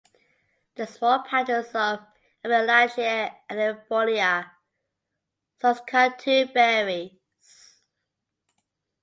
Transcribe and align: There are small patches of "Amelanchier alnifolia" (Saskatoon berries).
There 0.73 0.85
are 0.85 0.87
small 0.91 1.19
patches 1.21 1.75
of 1.75 1.99
"Amelanchier 2.43 3.35
alnifolia" 3.51 4.49
(Saskatoon 5.59 6.49
berries). 6.51 7.11